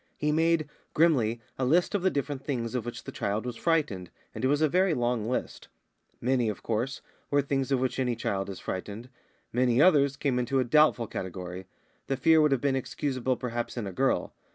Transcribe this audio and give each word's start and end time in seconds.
He 0.17 0.31
made, 0.31 0.67
grimly, 0.95 1.41
a 1.59 1.63
list 1.63 1.93
of 1.93 2.01
the 2.01 2.09
different 2.09 2.43
things 2.43 2.73
of 2.73 2.87
which 2.87 3.03
the 3.03 3.11
child 3.11 3.45
was 3.45 3.55
frightened, 3.55 4.09
and 4.33 4.43
it 4.43 4.47
was 4.47 4.59
a 4.63 4.67
very 4.67 4.95
long 4.95 5.29
list. 5.29 5.67
Many, 6.19 6.49
of 6.49 6.63
course, 6.63 7.03
were 7.29 7.43
things 7.43 7.71
of 7.71 7.79
which 7.79 7.99
any 7.99 8.15
child 8.15 8.49
is 8.49 8.59
frightened; 8.59 9.09
many 9.53 9.79
others 9.79 10.15
came 10.17 10.39
into 10.39 10.59
a 10.59 10.63
doubtful 10.63 11.05
category; 11.05 11.67
the 12.07 12.17
fear 12.17 12.41
would 12.41 12.51
have 12.51 12.61
been 12.61 12.75
excusable, 12.75 13.37
perhaps, 13.37 13.77
in 13.77 13.85
a 13.85 13.91
girl. 13.93 14.33